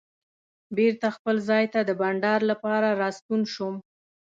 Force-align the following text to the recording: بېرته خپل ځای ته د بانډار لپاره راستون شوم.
بېرته 0.77 1.07
خپل 1.15 1.35
ځای 1.49 1.65
ته 1.73 1.79
د 1.83 1.91
بانډار 1.99 2.41
لپاره 2.51 2.97
راستون 3.01 3.41
شوم. 3.53 3.75